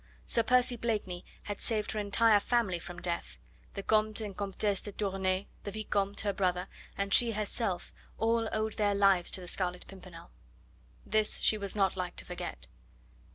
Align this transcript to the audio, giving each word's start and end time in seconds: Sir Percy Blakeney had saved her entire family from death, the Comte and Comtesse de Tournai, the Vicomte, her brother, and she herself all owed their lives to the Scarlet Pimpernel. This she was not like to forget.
Sir 0.25 0.41
Percy 0.41 0.77
Blakeney 0.77 1.23
had 1.43 1.59
saved 1.61 1.91
her 1.91 1.99
entire 1.99 2.39
family 2.39 2.79
from 2.79 3.03
death, 3.03 3.37
the 3.75 3.83
Comte 3.83 4.19
and 4.21 4.35
Comtesse 4.35 4.81
de 4.81 4.91
Tournai, 4.91 5.45
the 5.63 5.69
Vicomte, 5.69 6.21
her 6.21 6.33
brother, 6.33 6.67
and 6.97 7.13
she 7.13 7.33
herself 7.33 7.93
all 8.17 8.49
owed 8.51 8.77
their 8.77 8.95
lives 8.95 9.29
to 9.29 9.41
the 9.41 9.47
Scarlet 9.47 9.85
Pimpernel. 9.85 10.31
This 11.05 11.37
she 11.37 11.55
was 11.55 11.75
not 11.75 11.95
like 11.95 12.15
to 12.15 12.25
forget. 12.25 12.65